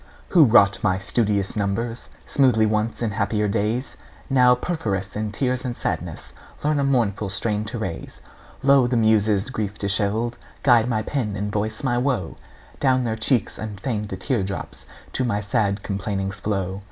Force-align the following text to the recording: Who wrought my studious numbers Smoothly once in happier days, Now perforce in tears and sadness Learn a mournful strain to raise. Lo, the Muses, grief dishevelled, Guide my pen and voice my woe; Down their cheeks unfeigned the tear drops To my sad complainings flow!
Who 0.29 0.45
wrought 0.45 0.83
my 0.83 0.97
studious 0.97 1.55
numbers 1.55 2.09
Smoothly 2.25 2.65
once 2.65 3.03
in 3.03 3.11
happier 3.11 3.47
days, 3.47 3.97
Now 4.31 4.55
perforce 4.55 5.15
in 5.15 5.31
tears 5.31 5.63
and 5.63 5.77
sadness 5.77 6.33
Learn 6.63 6.79
a 6.79 6.83
mournful 6.83 7.29
strain 7.29 7.65
to 7.65 7.77
raise. 7.77 8.19
Lo, 8.63 8.87
the 8.87 8.97
Muses, 8.97 9.51
grief 9.51 9.77
dishevelled, 9.77 10.37
Guide 10.63 10.89
my 10.89 11.03
pen 11.03 11.35
and 11.35 11.51
voice 11.51 11.83
my 11.83 11.99
woe; 11.99 12.35
Down 12.79 13.03
their 13.03 13.15
cheeks 13.15 13.59
unfeigned 13.59 14.09
the 14.09 14.17
tear 14.17 14.41
drops 14.41 14.87
To 15.13 15.23
my 15.23 15.39
sad 15.39 15.83
complainings 15.83 16.39
flow! 16.39 16.79